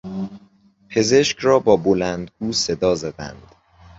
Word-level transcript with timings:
پزشک 0.89 1.39
را 1.39 1.59
با 1.59 1.77
بلندگو 1.77 2.53
صدا 2.53 2.95
زدند. 2.95 3.43